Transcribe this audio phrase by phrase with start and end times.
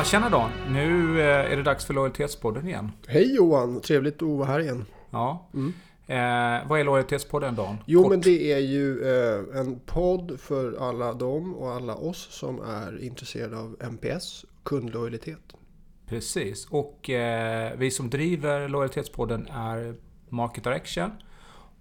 [0.00, 0.50] Ja, tjena Dan!
[0.68, 2.92] Nu eh, är det dags för Lojalitetspodden igen.
[3.06, 3.80] Hej Johan!
[3.80, 4.84] Trevligt att vara här igen.
[5.10, 5.48] Ja.
[6.06, 7.76] Eh, vad är Lojalitetspodden Dan?
[7.86, 8.10] Jo, Kort.
[8.10, 13.02] men det är ju eh, en podd för alla dem och alla oss som är
[13.02, 15.54] intresserade av MPS, kundlojalitet.
[16.06, 16.66] Precis.
[16.70, 19.94] Och eh, vi som driver Lojalitetspodden är
[20.28, 21.10] Market Direction.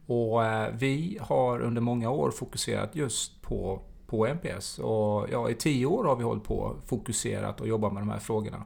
[0.05, 4.79] Och eh, vi har under många år fokuserat just på, på MPS.
[4.79, 8.19] Och ja, i tio år har vi hållit på fokuserat och jobbat med de här
[8.19, 8.65] frågorna.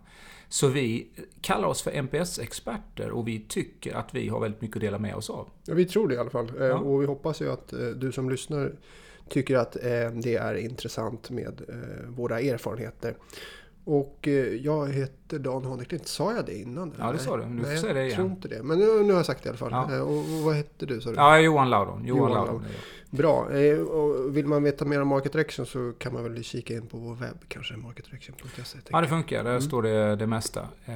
[0.49, 1.07] Så vi
[1.41, 5.16] kallar oss för MPS-experter och vi tycker att vi har väldigt mycket att dela med
[5.16, 5.49] oss av.
[5.66, 6.52] Ja, vi tror det i alla fall.
[6.59, 6.77] Eh, Ja.
[6.77, 8.75] Och vi hoppas ju att eh, du som lyssnar
[9.29, 11.61] tycker att eh, det är intressant med
[12.07, 13.16] våra erfarenheter.
[13.86, 16.08] Och eh, jag heter Dan Haneklint.
[16.08, 16.92] Sa jag det innan?
[16.94, 17.05] eller?
[17.05, 17.44] Ja, det sa du.
[17.44, 18.16] Du får Nej, säga det jag igen.
[18.17, 18.64] tror inte det.
[18.64, 19.72] Men nu, nu har jag sagt det i alla fall.
[19.72, 19.95] Ja.
[19.95, 21.16] Eh, Och, och vad hette du sa du?
[21.16, 22.06] Ja, Johan Laudon.
[22.06, 22.64] Johan, Johan Laudon.
[23.09, 23.52] Bra.
[23.52, 26.88] Eh, och vill man veta mer om Market Direction så kan man väl kika in
[26.88, 28.78] på vår webb kanske, marketdirection.se.
[28.90, 29.40] Ja, det funkar.
[29.40, 29.53] Mm.
[29.53, 30.62] Där står det det mesta.
[30.86, 30.94] Eh,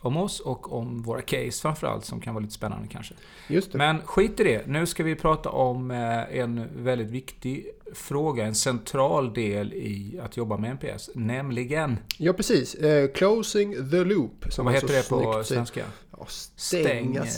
[0.00, 3.14] om oss och om våra case framförallt, som kan vara lite spännande kanske.
[3.48, 3.78] Just det.
[3.78, 4.66] Men skit i det.
[4.66, 10.56] Nu ska vi prata om en väldigt viktig fråga, en central del i att jobba
[10.56, 11.96] med NPS, nämligen...
[12.18, 12.74] Ja, precis.
[12.74, 14.44] Eh, closing the loop.
[14.48, 15.84] Som vad heter det på svenska?
[16.18, 16.26] Ja,
[16.56, 17.30] stänga loopen.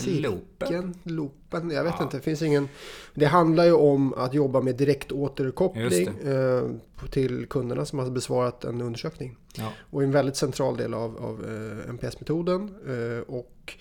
[0.69, 0.94] cirkeln.
[1.02, 1.70] Loopen.
[1.70, 2.05] Jag vet Ja.
[2.05, 2.16] inte.
[2.16, 2.69] Det finns ingen...
[3.14, 6.70] Det handlar ju om att jobba med direkt återkoppling Just eh,
[7.11, 9.36] till kunderna som har besvarat en undersökning.
[9.56, 9.72] Ja.
[9.91, 12.74] Och en väldigt central del av, av eh, NPS-metoden.
[13.27, 13.74] Och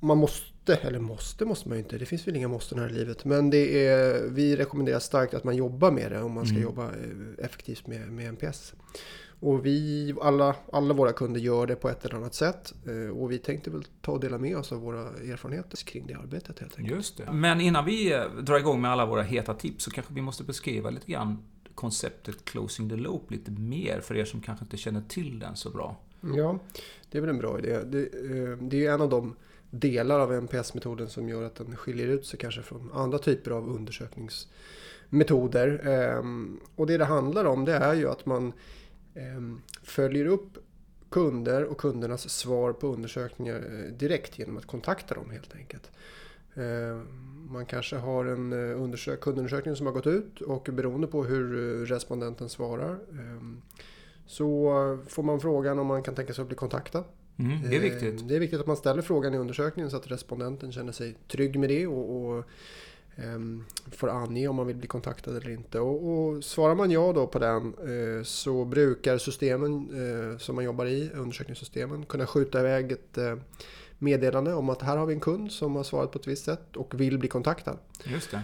[0.00, 2.92] man måste, eller måste måste man ju inte, det finns väl inga måsten här i
[2.92, 3.24] livet.
[3.24, 6.62] Men det är, vi rekommenderar starkt att man jobbar med det om man ska Mm.
[6.62, 8.74] jobba eh, effektivt med, med NPS.
[9.42, 12.74] Och vi, alla, alla våra kunder gör det på ett eller annat sätt.
[12.86, 16.14] Eh, Och vi tänkte väl ta och dela med oss av våra erfarenheter kring det
[16.14, 16.96] arbetet helt enkelt.
[16.96, 17.32] Just det.
[17.32, 20.44] Men innan vi eh, drar igång med alla våra heta tips så kanske vi måste
[20.44, 21.38] beskriva lite grann
[21.74, 25.70] konceptet Closing the Loop lite mer för er som kanske inte känner till den så
[25.70, 25.96] bra.
[26.36, 26.58] Ja,
[27.10, 27.78] det är väl en bra idé.
[27.84, 28.08] Det,
[28.60, 29.36] det är en av de
[29.70, 33.68] delar av NPS-metoden som gör att den skiljer ut sig kanske från andra typer av
[33.68, 35.88] undersökningsmetoder.
[35.88, 38.52] Ehm, och det det handlar om det är ju att man
[39.14, 40.58] ehm, följer upp
[41.10, 45.90] kunder och kundernas svar på undersökningar eh, direkt genom att kontakta dem helt enkelt.
[46.54, 47.06] Ehm,
[47.50, 51.58] man kanske har en eh, undersök- kundundersökning som har gått ut och beroende på hur
[51.58, 52.98] eh, respondenten svarar
[54.26, 57.04] så får man frågan om man kan tänka sig att bli kontaktad.
[57.38, 58.28] Mm, det är Eh, viktigt.
[58.28, 61.58] Det är viktigt att man ställer frågan i undersökningen så att respondenten känner sig trygg
[61.58, 62.44] med det och, och
[63.16, 65.80] ehm, får ange om man vill bli kontaktad eller inte.
[65.80, 69.88] Och, och svarar man ja då på den eh, så brukar systemen
[70.32, 73.36] eh, som man jobbar i, undersökningssystemen, kunna skjuta iväg ett eh,
[73.98, 76.76] meddelande om att här har vi en kund som har svarat på ett visst sätt
[76.76, 77.78] och vill bli kontaktad.
[78.04, 78.42] Just det.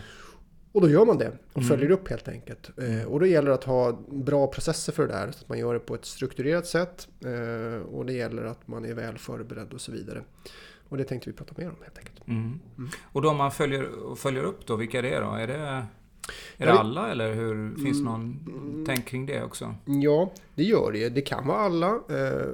[0.77, 1.69] Och då gör man det och Mm.
[1.69, 2.71] följer upp helt enkelt.
[2.79, 5.31] Eh, och då gäller det att ha bra processer för det där.
[5.31, 7.09] Så att man gör det på ett strukturerat sätt.
[7.25, 10.23] Eh, och det gäller att man är väl förberedd och så vidare.
[10.89, 12.29] Och det tänkte vi prata mer om helt enkelt.
[12.29, 12.61] Mm.
[12.79, 12.91] Mm.
[13.13, 15.31] Och de man följer, följer upp då, vilka är det då?
[15.31, 15.85] Är det,
[16.57, 17.75] är det alla eller hur?
[17.85, 18.85] Finns det någon Mm.
[18.87, 19.75] tänk kring det också?
[19.85, 21.09] Ja, det gör det.
[21.09, 21.89] Det kan vara alla.
[21.89, 22.47] Eh,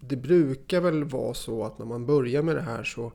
[0.00, 3.12] det brukar väl vara så att när man börjar med det här så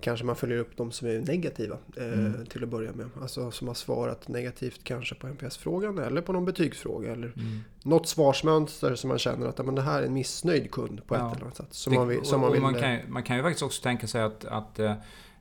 [0.00, 2.46] kanske man följer upp de som är negativa eh, Mm.
[2.46, 3.06] till att börja med.
[3.22, 7.12] Alltså som har svarat negativt kanske på NPS-frågan eller på någon betygsfråga.
[7.12, 7.58] Eller Mm.
[7.82, 11.28] något svarsmönster som man känner att men det här är en missnöjd kund på Ja.
[11.30, 11.66] ett eller annat sätt.
[11.70, 13.62] Som Det- man vill, som och- man vill man, kan, ju- man kan ju faktiskt
[13.62, 14.96] också tänka sig att, att eh, eh,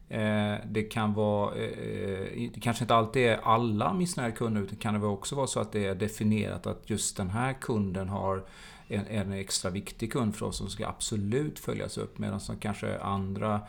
[0.09, 1.55] Eh, det kan vara...
[1.55, 5.47] Eh, eh, det kanske inte alltid är alla missnöjda kunder, utan kan det också vara
[5.47, 8.43] så att det är definierat att just den här kunden har
[8.87, 12.99] en, en extra viktig kund för oss som ska absolut följas upp medan som kanske
[12.99, 13.61] andra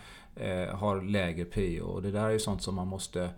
[0.73, 1.83] har lägre prio.
[1.83, 3.31] Och det där är ju sånt som man måste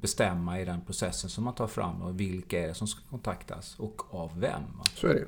[0.00, 3.74] bestämma i den processen som man tar fram och vilka är det som ska kontaktas
[3.78, 4.62] och av vem.
[4.94, 5.26] Så är det.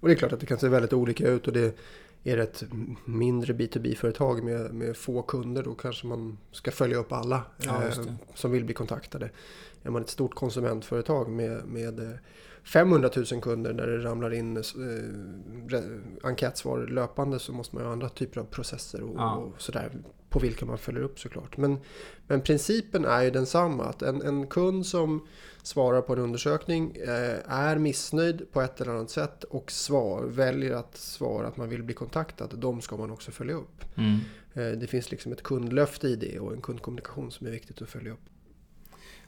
[0.00, 1.78] Och det är klart att det kan se väldigt olika ut och det
[2.26, 2.64] är det ett
[3.04, 7.92] mindre B2B-företag med, med få kunder då kanske man ska följa upp alla Ja, eh,
[8.34, 9.30] som vill bli kontaktade.
[9.82, 12.16] Är man ett stort konsumentföretag med, med eh,
[12.62, 14.62] 500 000 kunder där det ramlar in eh,
[16.22, 19.36] enkätsvar löpande så måste man ha andra typer av processer och, Ja.
[19.36, 19.90] och sådär
[20.36, 21.56] på vilka man följer upp såklart.
[21.56, 21.78] Men,
[22.26, 23.84] men principen är ju densamma.
[23.84, 25.26] Att en, en kund som
[25.62, 30.74] svarar på en undersökning eh, är missnöjd på ett eller annat sätt och svar, väljer
[30.74, 32.48] att svara att man vill bli kontaktad.
[32.54, 33.84] De ska man också följa upp.
[33.94, 34.18] Mm.
[34.54, 37.88] Eh, det finns liksom ett kundlöfte i det och en kundkommunikation som är viktigt att
[37.88, 38.24] följa upp.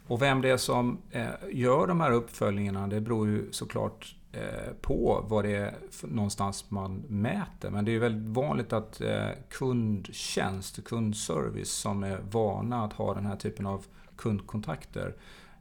[0.07, 4.73] Och vem det är som eh, gör de här uppföljningarna, det beror ju såklart Eh,
[4.81, 7.71] på vad det är någonstans man mäter.
[7.71, 13.27] Men det är väldigt vanligt att eh, kundtjänst, kundservice som är vana att ha den
[13.27, 13.85] här typen av
[14.17, 15.15] kundkontakter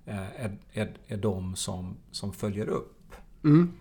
[0.06, 2.94] eh, är, är, är de som, som följer upp.
[3.44, 3.72] Mm.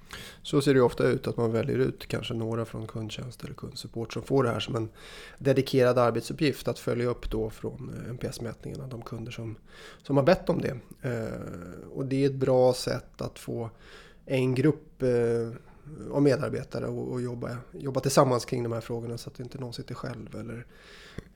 [0.42, 4.12] Så ser det ofta ut att man väljer ut kanske några från kundtjänst eller kundsupport
[4.12, 4.88] som får det här som en
[5.38, 9.56] dedikerad arbetsuppgift att följa upp då från NPS-mätningarna de kunder som,
[10.02, 10.78] som har bett om det.
[11.92, 13.70] Och det är ett bra sätt att få
[14.26, 15.08] en grupp eh,
[16.12, 19.72] av medarbetare och, och jobba, jobba tillsammans kring de här frågorna så att inte någon
[19.72, 20.66] sitter själv eller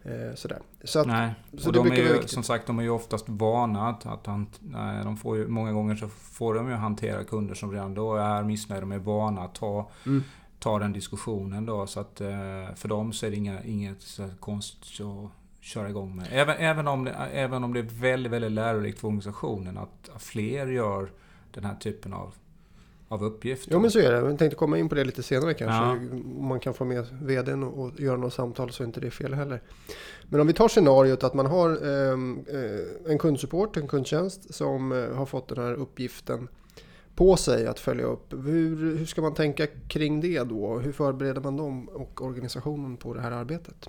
[0.03, 0.59] eh, sådär.
[0.85, 3.89] Så att, Nej, så och de är ju, som sagt de är ju oftast vana
[3.89, 7.55] att, att han, nej, de får ju, många gånger så får de ju hantera kunder
[7.55, 8.81] som redan då är missnöjda.
[8.81, 10.23] De är vana att ta, mm.
[10.59, 11.87] ta den diskussionen då.
[11.87, 16.27] Så att eh, för dem så är det inga, inget konst att köra igång med.
[16.31, 20.67] Även, även, om det, även om det är väldigt, väldigt lärorikt för organisationen att fler
[20.67, 21.13] gör
[21.51, 22.35] den här typen av
[23.11, 23.73] av uppgifter.
[23.73, 24.19] Ja men så är det.
[24.19, 25.77] Jag tänkte komma in på det lite senare kanske.
[25.77, 25.93] Ja.
[26.39, 29.35] Om man kan få med vdn och göra något samtal så är inte det fel
[29.35, 29.63] heller.
[30.23, 34.93] Men om vi tar scenariot att man har ehm, eh, en kundsupport, en kundtjänst som
[34.93, 36.49] eh, har fått den här uppgiften
[37.15, 38.33] på sig att följa upp.
[38.33, 40.79] Hur, hur ska man tänka kring det då?
[40.79, 43.89] Hur förbereder man dem och organisationen på det här arbetet?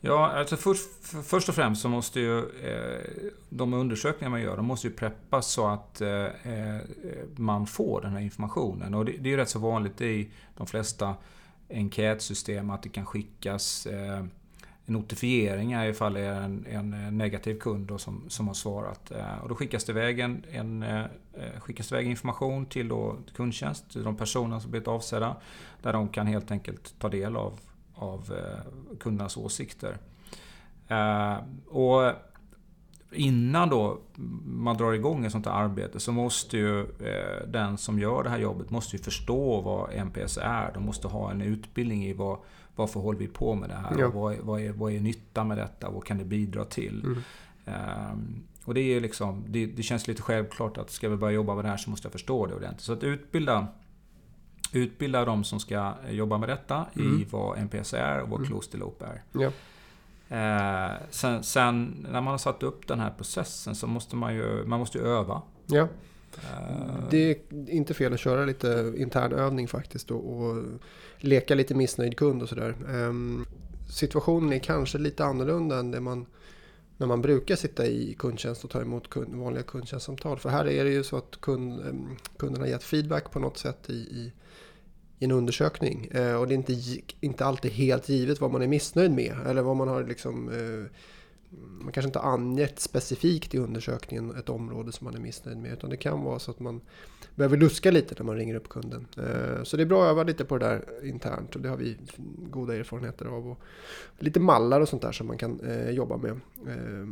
[0.00, 0.88] Ja, alltså först,
[1.24, 5.46] först och främst så måste ju eh, de undersökningar man gör, de måste ju preppas
[5.46, 6.80] så att eh, eh,
[7.36, 8.94] man får den här informationen.
[8.94, 11.14] Och det, det är ju rätt så vanligt i de flesta
[11.68, 14.24] enkätsystem att det kan skickas eh,
[14.86, 19.10] notifieringar ifall det är en, en eh, negativ kund då som, som har svarat.
[19.10, 20.84] Eh, och då skickas det iväg, en, en,
[21.58, 25.36] skickas det iväg information till då kundtjänst, till de personer som blivit avsedda.
[25.82, 27.60] Där de kan helt enkelt ta del av
[27.94, 29.98] av eh, kundernas åsikter.
[30.88, 31.36] Eh,
[31.68, 32.12] och
[33.12, 34.00] innan då
[34.44, 38.30] man drar igång ett sånt här arbete så måste ju eh, den som gör det
[38.30, 40.70] här jobbet måste ju förstå vad NPS är.
[40.74, 42.38] De måste ha en utbildning i vad,
[42.76, 43.98] varför håller vi på med det här?
[43.98, 44.10] Ja.
[44.10, 45.90] Vad, vad, är, vad är nyttan med detta?
[45.90, 47.04] Vad kan det bidra till?
[47.04, 47.22] Mm.
[48.12, 51.54] Um, och det, är liksom, det, det, känns lite självklart att ska vi börja jobba
[51.54, 52.80] med det här så måste jag förstå det ordentligt.
[52.80, 53.66] Så att utbilda
[54.74, 57.20] utbilda de som ska jobba med detta mm.
[57.20, 58.50] i vad NPS är och vad mm.
[58.50, 59.22] Close the Loop är.
[59.32, 59.50] Ja.
[60.28, 64.64] Eh, sen, sen, när man har satt upp den här processen så måste man ju,
[64.66, 65.42] man måste ju öva.
[65.66, 65.88] Ja.
[66.36, 67.08] Eh.
[67.10, 67.36] Det är
[67.70, 70.62] inte fel att köra lite intern övning faktiskt och, och
[71.16, 72.74] leka lite missnöjd kund och sådär.
[72.88, 73.12] Eh,
[73.90, 76.26] situationen är kanske lite annorlunda än det man
[76.96, 80.38] när man brukar sitta i kundtjänst och ta emot kund, vanliga kundtjänstsamtal.
[80.38, 83.90] För här är det ju så att kund, ehm, kunderna gett feedback på något sätt
[83.90, 84.32] i, i
[85.18, 86.06] i en undersökning.
[86.06, 86.76] Eh, och det är inte,
[87.20, 89.36] inte alltid helt givet vad man är missnöjd med.
[89.46, 90.48] Eller vad man har liksom...
[90.48, 90.90] Eh,
[91.80, 95.72] man kanske inte har angett specifikt i undersökningen ett område som man är missnöjd med.
[95.72, 96.80] Utan det kan vara så att man
[97.34, 99.06] behöver luska lite när man ringer upp kunden.
[99.16, 101.56] Eh, så det är bra att öva lite på det där internt.
[101.56, 101.96] Och det har vi
[102.50, 103.50] goda erfarenheter av.
[103.50, 103.58] Och
[104.18, 106.40] lite mallar och sånt där som man kan eh, jobba med.
[106.66, 107.08] Eh,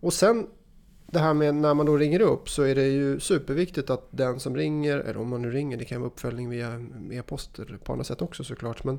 [0.00, 0.46] och sen
[1.10, 4.40] det här med när man då ringer upp så är det ju superviktigt att den
[4.40, 7.92] som ringer, eller om man nu ringer, det kan vara uppföljning via e-post eller på
[7.92, 8.84] andra sätt också såklart.
[8.84, 8.98] Men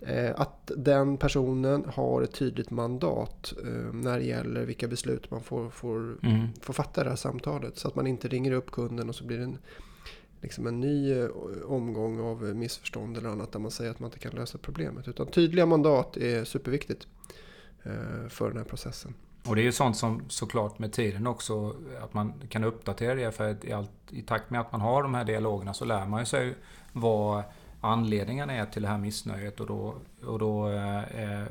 [0.00, 5.42] eh, att den personen har ett tydligt mandat eh, när det gäller vilka beslut man
[5.42, 6.48] får, får, mm.
[6.60, 7.78] får fatta i det här samtalet.
[7.78, 9.58] Så att man inte ringer upp kunden och så blir det en,
[10.40, 11.28] liksom en ny eh,
[11.64, 15.08] omgång av missförstånd eller annat där man säger att man inte kan lösa problemet.
[15.08, 17.06] Utan tydliga mandat är superviktigt
[18.28, 19.14] för den här processen.
[19.48, 23.32] Och det är ju sånt som såklart med tiden också, att man kan uppdatera det.
[23.32, 26.06] För att i, allt, i takt med att man har de här dialogerna så lär
[26.06, 26.54] man ju sig
[26.92, 27.42] vad
[27.80, 29.60] anledningen är till det här missnöjet.
[29.60, 29.94] Och då,
[30.26, 31.46] och då eh, eh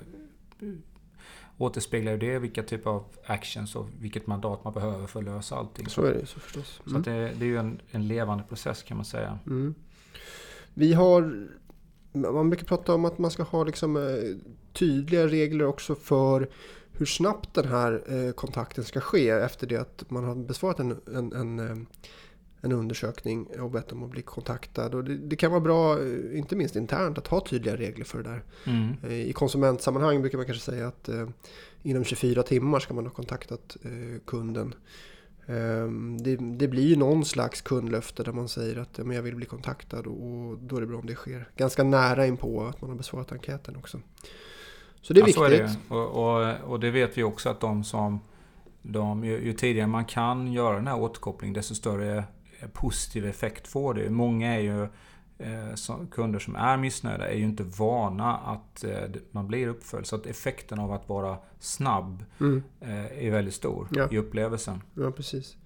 [1.57, 5.55] återspeglar ju det vilka typer av actions och vilket mandat man behöver för att lösa
[5.55, 5.89] allting.
[5.89, 6.81] Så är det så förstås.
[6.87, 7.03] Mm.
[7.03, 9.39] Så det, det, är ju en, en, levande process kan man säga.
[9.45, 9.75] Mm.
[10.73, 11.47] Vi har
[12.11, 14.03] man brukar prata om att man ska ha liksom, eh,
[14.73, 16.49] tydliga regler också för
[16.97, 21.01] hur snabbt den här eh, kontakten ska ske efter det att man har besvarat en,
[21.15, 21.77] en, en, eh,
[22.61, 24.95] en undersökning och bett om att bli kontaktad.
[24.95, 28.23] Och det, det, kan vara bra, eh, inte minst internt, att ha tydliga regler för
[28.23, 28.43] det där.
[28.63, 29.11] Mm.
[29.11, 31.09] I konsumentsammanhang brukar man kanske säga att
[31.83, 33.77] inom 24 timmar ska man ha kontaktat
[34.25, 34.75] kunden.
[35.45, 35.87] Eh,
[36.19, 39.45] det, det, blir ju någon slags kundlöfte där man säger att men jag vill bli
[39.45, 42.89] kontaktad och då är det bra om det sker ganska nära in på att man
[42.89, 43.99] har besvarat enkäten också.
[45.05, 45.39] Så det är ja, viktigt.
[45.39, 45.95] Så är det.
[45.95, 48.19] Och, och, och, det vet vi också att de som...
[48.81, 52.23] De, ju, ju, tidigare man kan göra den här återkopplingen desto större
[52.73, 54.09] positiv effekt får det.
[54.09, 54.83] Många är ju
[55.37, 58.99] eh, som, kunder som är missnöjda är ju inte vana att eh,
[59.31, 60.05] man blir uppföljd.
[60.05, 62.63] Så att effekten av att vara snabb mm.
[62.81, 64.07] eh, är väldigt stor ja.
[64.11, 64.81] i upplevelsen.
[64.93, 65.57] Ja, precis.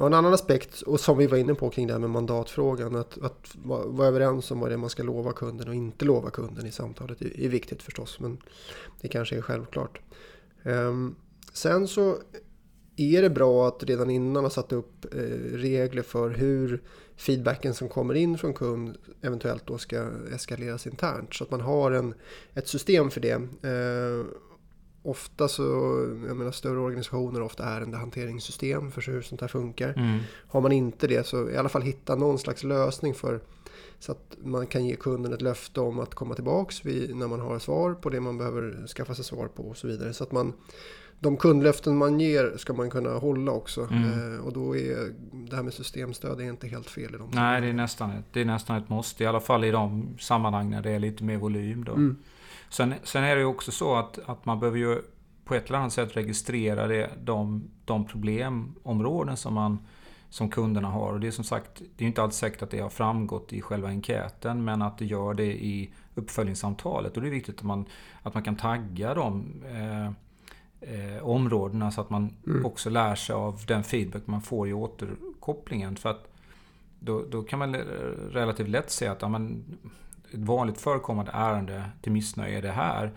[0.00, 2.96] Och en annan aspekt, och som vi var inne på kring det här med mandatfrågan,
[2.96, 6.30] att, att vara överens om vad det är man ska lova kunden och inte lova
[6.30, 8.38] kunden i samtalet är, är viktigt förstås, men
[9.00, 10.00] det kanske är självklart.
[10.62, 11.16] Um,
[11.52, 12.18] sen så
[12.96, 15.18] är det bra att redan innan ha satt upp eh,
[15.52, 16.82] regler för hur
[17.16, 21.34] feedbacken som kommer in från kund eventuellt då ska eskaleras internt.
[21.34, 22.14] Så att man har en,
[22.54, 23.42] ett system för det.
[23.62, 24.26] Ehm,
[25.02, 25.62] Ofta så,
[26.26, 29.94] jag menar större organisationer har ofta ärendehanteringssystem för hur sånt här funkar.
[29.96, 30.18] Mm.
[30.48, 33.40] Har man inte det så i alla fall hitta någon slags lösning för
[34.00, 37.40] så att man kan ge kunden ett löfte om att komma tillbaks vid, när man
[37.40, 40.12] har svar på det man behöver skaffa sig svar på och så vidare.
[40.12, 40.52] Så att man,
[41.18, 43.88] de kundlöften man ger ska man kunna hålla också.
[43.90, 44.34] Mm.
[44.34, 47.60] Eh, och då är det här med systemstöd är inte helt fel i de Nej,
[47.60, 49.24] det är, nästan ett, det är nästan ett måste.
[49.24, 51.84] I alla fall i de sammanhang när det är lite mer volym.
[51.84, 51.92] Då.
[51.92, 52.16] Mm.
[52.70, 55.02] Sen, sen är det ju också så att, att man behöver ju
[55.44, 59.78] på ett eller annat sätt registrera det, de, de problemområden som man
[60.28, 61.12] som kunderna har.
[61.12, 63.60] Och det är som sagt, det är inte alls säkert att det har framgått i
[63.60, 67.16] själva enkäten, men att det gör det i uppföljningssamtalet.
[67.16, 67.84] Och det är viktigt att man,
[68.22, 70.06] att man kan tagga de eh,
[70.80, 72.66] eh, områdena så att man mm.
[72.66, 75.96] också lär sig av den feedback man får i återkopplingen.
[75.96, 76.32] För att
[76.98, 79.64] då, då kan man relativt lätt se att ja, men,
[80.32, 83.12] ett vanligt förekommande ärende till missnöje är det här.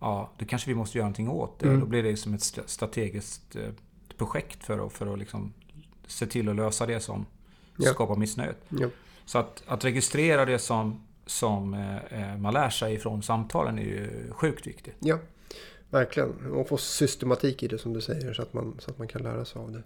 [0.00, 1.68] Ja, då kanske vi måste göra någonting åt det.
[1.68, 1.80] Mm.
[1.80, 3.70] Då blir det som ett strategiskt eh,
[4.16, 5.52] projekt för att, för att liksom
[6.06, 7.26] se till att lösa det som
[7.76, 7.92] ja.
[7.92, 8.58] skapar missnöjet.
[8.68, 8.88] Ja.
[9.24, 13.82] Så att, att registrera det som, som eh, eh, man lär sig från samtalen är
[13.82, 14.96] ju sjukt viktigt.
[14.98, 15.18] Ja,
[15.90, 16.52] verkligen.
[16.52, 19.22] Och få systematik i det som du säger så att man, så att man kan
[19.22, 19.82] lära sig av det.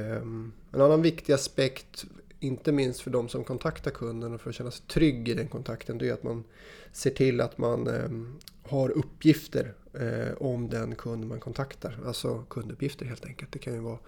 [0.00, 2.04] Um, en annan viktig aspekt,
[2.40, 5.48] inte minst för de som kontaktar kunden och för att känna sig trygg i den
[5.48, 6.44] kontakten, det är att man
[6.92, 11.98] ser till att man ehm, har uppgifter eh, om den kund man kontaktar.
[12.06, 13.52] Alltså kunduppgifter helt enkelt.
[13.52, 13.98] Det kan ju vara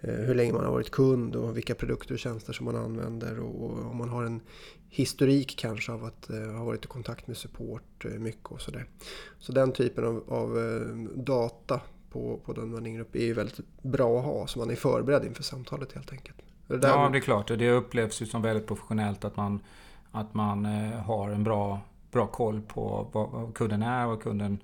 [0.00, 3.38] eh, hur länge man har varit kund och vilka produkter och tjänster som man använder
[3.40, 4.40] och om man har en
[4.88, 8.86] historik kanske av att eh, ha varit i kontakt med support mycket och sådär.
[9.38, 10.58] Så den typen av, av
[11.14, 11.80] data
[12.10, 14.74] på, på den man ringer upp är ju väldigt bra att ha så man är
[14.74, 16.36] förberedd inför samtalet helt enkelt.
[16.66, 17.48] Det ja, det är klart.
[17.48, 19.60] Det upplevs ju som väldigt professionellt att man,
[20.10, 20.64] att man
[21.06, 21.80] har en bra,
[22.12, 24.58] bra koll på vad kunden är, vad kunden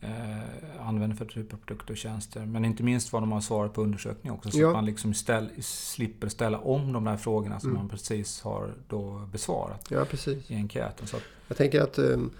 [0.00, 2.46] eh, använder för typ av produkter och tjänster.
[2.46, 4.50] Men inte minst vad de har svarat på undersökningar också.
[4.50, 4.68] Så ja.
[4.68, 7.82] att man liksom ställ, slipper ställa om de där frågorna som mm.
[7.82, 10.50] man precis har då besvarat ja, precis.
[10.50, 11.06] i enkäten.
[11.06, 12.30] Så att, Jag tänker att um,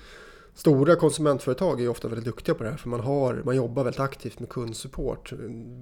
[0.60, 2.76] stora konsumentföretag är ofta väldigt duktiga på det här.
[2.76, 5.32] För man, har, man jobbar väldigt aktivt med kundsupport.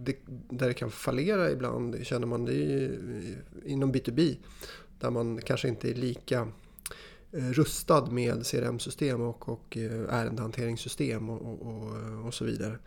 [0.04, 0.16] Det,
[0.50, 2.90] där det kan fallera ibland känner man det
[3.64, 4.36] inom B2B.
[5.00, 6.48] Där man kanske inte är lika
[7.32, 12.78] Eh, rustad med CRM-system och, och eh, ärendehanteringssystem och, och, och, och, så vidare.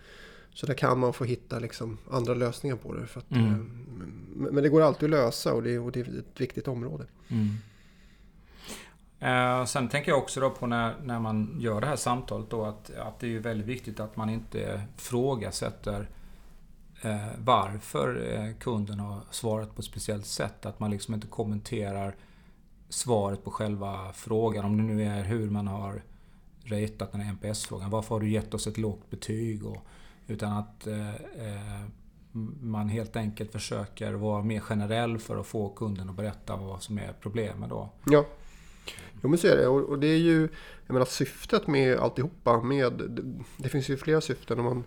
[0.53, 3.03] Så där kan man få hitta liksom andra lösningar på det.
[3.13, 3.45] Att, mm.
[3.45, 7.05] Eh, men det går alltid att lösa och det, och det är ett viktigt område.
[7.27, 7.47] Mm.
[9.21, 12.65] Eh, sen tänker jag också då på när, när man gör det här samtalet då
[12.65, 16.09] att, att det är väldigt viktigt att man inte frågasätter
[17.01, 20.65] eh, varför eh, kunden har svarat på ett speciellt sätt.
[20.65, 22.15] Att man liksom inte kommenterar
[22.89, 24.65] svaret på själva frågan.
[24.65, 26.01] Om det nu är hur man har
[26.63, 27.89] ratat den här NPS-frågan.
[27.89, 29.65] Varför har du gett oss ett lågt betyg?
[29.65, 29.85] Och,
[30.27, 31.85] utan att eh, eh,
[32.61, 36.97] man helt enkelt försöker vara mer generell för att få kunden att berätta vad som
[36.97, 37.89] är problemet då.
[38.05, 38.25] Ja.
[39.23, 39.67] Jo men så är det.
[39.67, 40.41] Och det är ju,
[40.87, 43.23] jag menar syftet med alltihopa med,
[43.57, 44.63] det finns ju flera syften.
[44.63, 44.83] Man,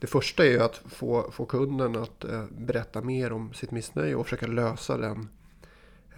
[0.00, 4.14] det första är ju att få, få kunden att eh, berätta mer om sitt missnöje
[4.14, 5.28] och försöka lösa den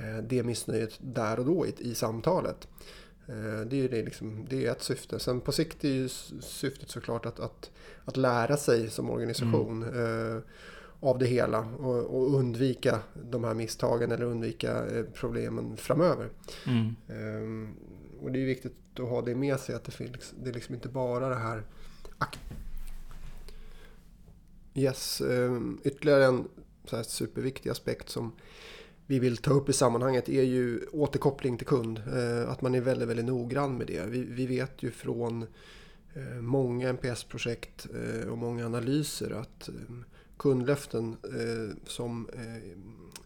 [0.00, 2.68] Eh, det missnöjet där och då i, i samtalet.
[3.26, 5.18] Eh, det är, det, liksom, det är ett syfte.
[5.18, 6.08] Sen på sikt är ju
[6.40, 7.70] syftet såklart att, att,
[8.04, 10.42] att lära sig som organisation mm.
[11.00, 12.98] Av det hela och, och, undvika
[13.30, 16.28] de här misstagen eller undvika eh, problemen framöver.
[16.66, 16.96] Mm.
[17.08, 17.74] Eh,
[18.22, 20.74] och det är viktigt att ha det med sig att det, finns, det är liksom
[20.74, 21.62] inte bara det här
[24.74, 26.48] Yes, eh, ytterligare en
[26.84, 28.32] så superviktig aspekt som
[29.06, 31.98] vi vill ta upp i sammanhanget är ju återkoppling till kund.
[31.98, 34.06] Eh, att man är väldigt, väldigt noggrann med det.
[34.06, 35.46] Vi, vi vet ju från
[36.14, 37.86] eh, många NPS-projekt
[38.30, 39.68] och många analyser att
[40.40, 41.16] kundlöften
[41.86, 42.28] som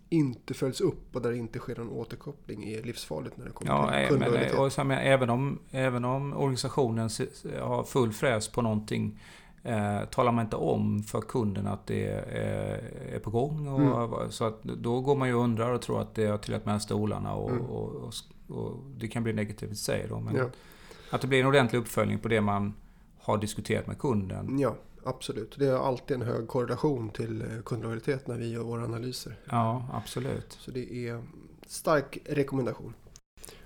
[0.08, 3.72] inte följs upp och där det inte sker någon återkoppling är livsfarligt när det kommer
[3.72, 4.52] ja, till kundlojalitet.
[4.52, 7.10] Men, och, och, även, om, även om organisationen
[7.60, 9.18] har full fräs på någonting
[9.66, 13.68] Eh, talar man inte om för kunden att det är, är på gång.
[13.68, 14.30] Och, mm.
[14.30, 16.82] Så att då går man ju och undrar och tror att det har trillat med
[16.82, 17.62] stolarna och, mm.
[17.62, 18.12] och,
[18.48, 20.06] och, det kan bli negativt i sig.
[20.08, 20.44] Då, men ja.
[21.10, 22.74] Att det blir en ordentlig uppföljning på det man
[23.20, 24.58] har diskuterat med kunden.
[24.58, 25.54] Ja, absolut.
[25.58, 29.36] Det är alltid en hög korrelation till eh, kundlojalitet när vi gör våra analyser.
[29.44, 30.58] Ja, absolut.
[30.60, 31.22] Så det är
[31.66, 32.94] stark rekommendation.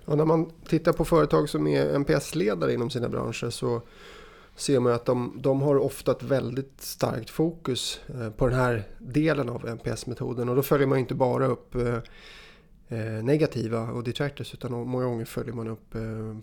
[0.05, 3.83] Och när man tittar på företag som är NPS-ledare inom sina branscher så
[4.57, 8.89] ser man att de, de har ofta ett väldigt starkt fokus eh, på den här
[8.99, 10.49] delen av NPS-metoden.
[10.49, 11.99] Och då följer man inte bara upp eh,
[13.23, 15.95] negativa och detractors utan många gånger följer man upp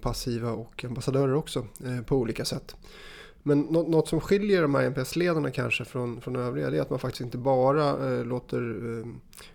[0.02, 1.68] passiva och ambassadörer också
[2.06, 2.76] på olika sätt.
[3.48, 7.22] Men något som skiljer de här NPS-ledarna kanske från, från övriga är att man faktiskt
[7.22, 8.60] inte bara eh, låter
[9.00, 9.06] eh,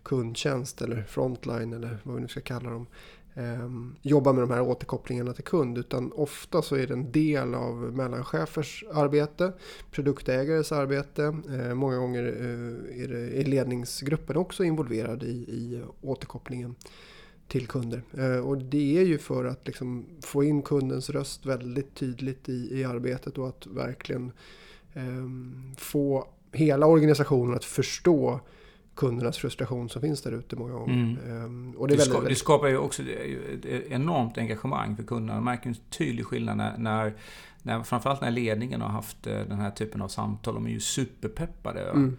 [0.02, 2.86] kundtjänst eller frontline eller vad vi nu ska kalla dem
[3.34, 3.70] eh,
[4.02, 5.78] jobba med de här återkopplingarna till kund.
[5.78, 9.52] Utan ofta så är det en del av mellanchefers arbete,
[9.90, 11.22] produktägares arbete.
[11.50, 16.74] Eh, många gånger eh, är, det, är ledningsgruppen också involverad i, i återkopplingen
[17.50, 18.02] till kunder.
[18.18, 22.80] Eh, och det är ju för att liksom få in kundens röst väldigt tydligt i,
[22.80, 24.32] i arbetet och att verkligen
[24.94, 28.40] um, få hela organisationen att förstå
[28.94, 30.94] kundernas frustration som finns där ute många gånger.
[30.94, 31.44] Mm.
[31.44, 35.34] Um, och det, det, ska, det, skapar ju också ett enormt engagemang för kunderna.
[35.34, 37.14] Man märker en tydlig skillnad när, när,
[37.62, 40.54] när framförallt när ledningen har haft eh, den här typen av samtal.
[40.54, 41.80] De är ju superpeppade.
[41.80, 42.16] Mm.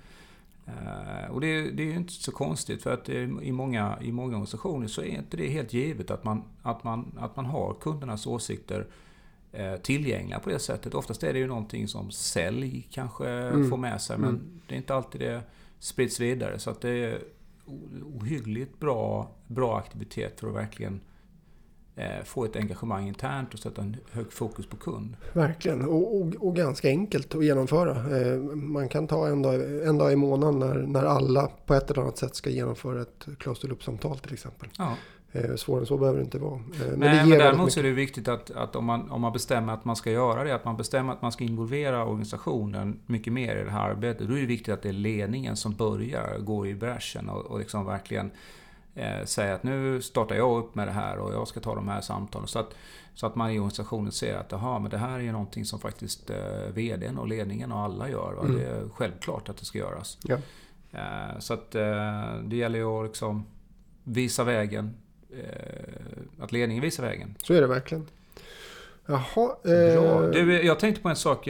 [0.67, 4.27] Uh, och det, det är ju inte så konstigt för att i många, i många
[4.27, 8.27] organisationer så är inte det helt givet att man, att man, att man har kundernas
[8.27, 8.87] åsikter
[9.59, 10.93] uh, tillgängliga på det sättet.
[10.93, 13.69] Oftast är det ju någonting som sälj kanske mm.
[13.69, 14.61] får med sig men mm.
[14.67, 15.41] det är inte alltid det
[15.79, 16.59] sprids vidare.
[16.59, 17.21] Så att det är
[18.15, 21.10] ohyggligt bra, bra aktivitet för att verkligen Eh,
[22.23, 25.15] få ett engagemang internt och sätta en hög fokus på kund.
[25.33, 28.17] Verkligen, och, och, och, ganska enkelt att genomföra.
[28.17, 31.91] Eh, man kan ta en dag, en dag i månaden när, när alla på ett
[31.91, 34.69] eller annat sätt ska genomföra ett close to loop-samtal till exempel.
[34.77, 34.95] Ja.
[35.33, 36.57] Eh, svårare än så behöver det inte vara.
[36.57, 39.33] Men, Nej, det men däremot så är det viktigt att, att om, man, om man
[39.33, 43.33] bestämmer att man ska göra det, att man bestämmer att man ska involvera organisationen mycket
[43.33, 46.39] mer i det här arbetet, då är det viktigt att det är ledningen som börjar
[46.39, 48.31] gå i bräschen och, och liksom verkligen
[48.95, 51.87] eh, säga att nu startar jag upp med det här och jag ska ta de
[51.87, 52.47] här samtalen.
[52.47, 52.73] Så att,
[53.13, 56.29] så att man i organisationen ser att aha, men det här är någonting som faktiskt
[56.29, 58.39] eh, VDn och ledningen och alla gör.
[58.39, 58.57] Mm.
[58.57, 60.17] Det är självklart att det ska göras.
[60.23, 60.37] Ja.
[60.91, 63.45] Eh, så att eh, det gäller ju att liksom
[64.03, 64.93] visa vägen.
[65.29, 67.35] Eh, att ledningen visar vägen.
[67.43, 68.07] Så är det verkligen.
[69.05, 69.55] Jaha.
[69.63, 70.25] Bra.
[70.25, 71.47] Eh, du, jag tänkte på en sak.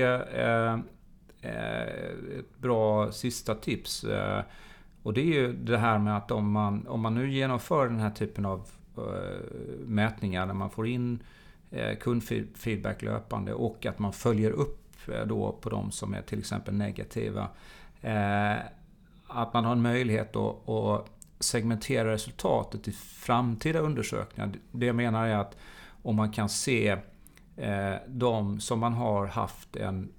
[1.42, 4.06] ett bra sista tips.
[5.04, 8.00] Och det är ju det här med att om man, om man nu genomför den
[8.00, 9.06] här typen av uh,
[9.86, 11.24] mätningar, när man får in
[11.74, 16.40] uh, kundfeedback löpande och att man följer upp uh, då på de som är till
[16.40, 17.48] exempel negativa.
[19.28, 24.52] att man har en möjlighet då att segmentera resultatet i framtida undersökningar.
[24.72, 25.58] Det jag menar är att
[26.04, 26.98] om man kan se
[28.08, 30.12] de som man har haft en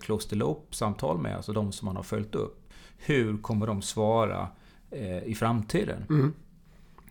[0.00, 2.63] close the loop-samtal med, alltså de som man har följt upp
[2.96, 4.48] hur kommer de svara
[4.90, 6.04] eh, i framtiden?
[6.08, 6.32] Mm.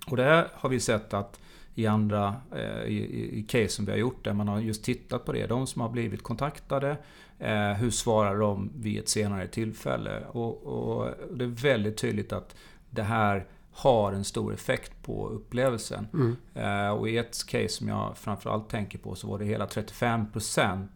[0.07, 1.39] Och det har vi sett att
[1.75, 5.25] i andra eh, i, i case som vi har gjort där man har just tittat
[5.25, 5.47] på det.
[5.47, 6.97] De som har blivit kontaktade,
[7.39, 10.23] eh, hur svarar de vid ett senare tillfälle?
[10.31, 12.55] Och, och, det är väldigt tydligt att
[12.89, 16.07] det här har en stor effekt på upplevelsen.
[16.13, 16.35] Mm.
[16.53, 20.87] Eh, och i ett case som jag framförallt tänker på så var det hela 35%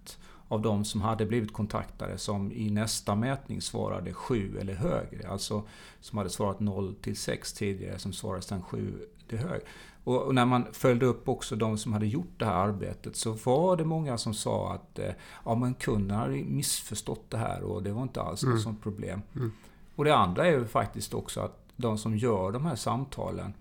[0.48, 5.30] av de som hade blivit kontaktade som i nästa mätning svarade 7 eller högre.
[5.30, 5.64] Alltså
[6.00, 8.94] som hade svarat 0 till 6 tidigare som svarade sedan 7
[9.28, 9.62] till högre.
[10.04, 13.78] Och när man följde upp också de som hade gjort det här arbetet så var
[13.78, 15.12] det många som sa att eh,
[15.46, 18.56] ja, men kunden hade missförstått det här och det var inte alls mm.
[18.56, 19.22] något sånt problem.
[19.36, 19.52] Mm.
[19.96, 23.54] Och det andra är ju faktiskt också att de som gör de här samtalen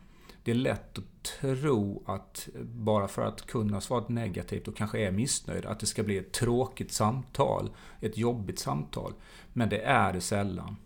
[0.46, 4.98] det är lätt att tro att bara för att kunden har svarat negativt och kanske
[4.98, 9.12] är missnöjd, att det ska bli ett tråkigt samtal, ett jobbigt samtal.
[9.52, 10.76] Men det är det sällan.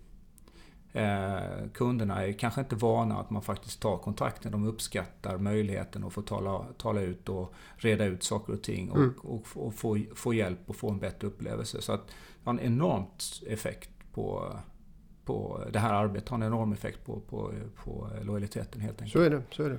[0.92, 4.52] Eh, kunderna är kanske inte vana att man faktiskt tar kontakten.
[4.52, 8.96] De uppskattar möjligheten att få tala, tala ut och reda ut saker och ting och,
[8.96, 9.14] mm.
[9.22, 11.82] och, och få, få hjälp och få en bättre upplevelse.
[11.82, 14.56] Så att det har en enormt effekt på
[15.30, 17.52] på det här arbetet har en enorm effekt på, på,
[17.84, 19.12] på lojaliteten helt enkelt.
[19.12, 19.42] Så är det.
[19.50, 19.78] Så är det.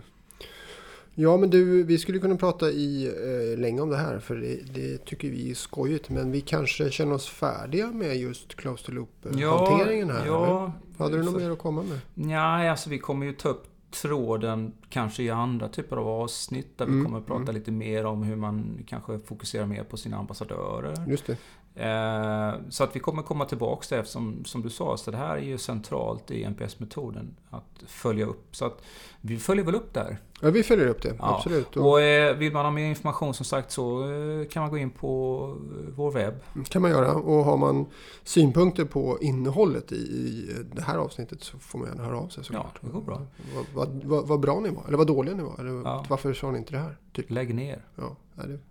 [1.16, 4.74] Ja men du, vi skulle kunna prata i eh, länge om det här för det,
[4.74, 6.10] det, tycker vi är skojigt.
[6.10, 10.26] Men vi kanske känner oss färdiga med just close to loop-hanteringen ja, här.
[10.26, 12.00] Ja, Hade du något mer att komma med?
[12.14, 13.68] Nej, alltså vi kommer ju ta upp
[14.02, 17.56] tråden kanske i andra typer av avsnitt där mm, vi kommer att prata mm.
[17.56, 21.06] lite mer om hur man kanske fokuserar mer på sina ambassadörer.
[21.08, 21.38] Just det.
[21.76, 25.18] Eh, så att vi kommer komma tillbaks till det eftersom, som du sa, så det
[25.18, 28.56] här är ju centralt i NPS-metoden att följa upp.
[28.56, 28.82] Så att
[29.22, 30.18] vi följer väl upp där.
[30.42, 31.16] Ja, vi följer upp det.
[31.20, 31.36] Ja.
[31.36, 31.78] Absolut.
[31.78, 34.90] Och eh, vill man ha mer information som sagt så eh, kan man gå in
[34.90, 35.56] på
[35.96, 36.34] vår webb.
[36.54, 37.14] Det kan man göra.
[37.14, 37.86] Och har man
[38.24, 42.80] synpunkter på innehållet i, det här avsnittet så får man gärna höra av sig såklart.
[42.82, 43.22] Ja, det går bra.
[43.56, 45.60] Vad, vad, vad, vad bra ni var, eller vad dåliga ni var.
[45.60, 46.06] Eller ja.
[46.10, 46.98] varför sa ni inte det här?
[47.14, 47.30] Typ.
[47.30, 47.86] Lägg ner.
[47.96, 48.16] Ja,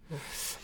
[0.09, 0.17] ja.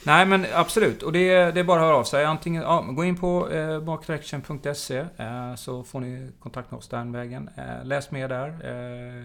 [0.04, 2.24] Nej men absolut, och det är, det är bara att höra av sig.
[2.24, 7.12] Antingen, ja, gå in på eh, markdirection.se eh, så får ni kontakt med oss den
[7.12, 7.50] vägen.
[7.56, 8.48] Eh, läs mer där.
[8.48, 9.24] Eh,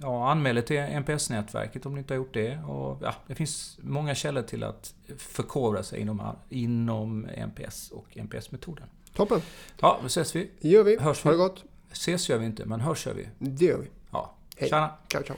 [0.00, 2.58] ja, anmäl er till NPS-nätverket om ni inte har gjort det.
[2.58, 8.86] Och, ja, det finns många källor till att förkovra sig inom, inom NPS och NPS-metoden.
[9.14, 9.40] Toppen!
[9.80, 10.50] Ja, då ses vi.
[10.60, 10.98] Det gör vi.
[10.98, 11.36] Hörs Ha vi.
[11.36, 11.64] det gott!
[11.92, 13.28] Ses gör vi inte, men hörs gör vi.
[13.38, 13.88] Det gör vi.
[14.10, 14.34] Ja.
[14.56, 14.68] Hej.
[14.68, 14.90] Tjena!
[15.08, 15.36] Ciao, ciao!